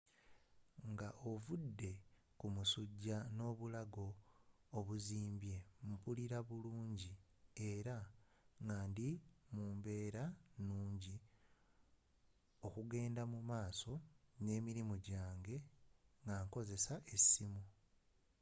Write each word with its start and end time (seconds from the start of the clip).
nga 0.91 1.09
ovude 1.31 1.91
ku 2.39 2.45
musujja 2.55 3.17
n’obulago 3.35 4.07
obuzimbye, 4.77 5.55
mpulira 5.89 6.37
bulunji 6.47 7.13
era 7.73 7.95
nga 8.63 8.77
ndi 8.89 9.09
mu 9.55 9.65
mbeera 9.77 10.23
nunji 10.65 11.15
okgenda 12.67 13.23
mu 13.31 13.39
maaso 13.49 13.93
n’emirimu 14.43 14.95
jange 15.07 15.55
nga 16.23 16.35
nkzesa 16.45 16.95
essimu 17.15 17.61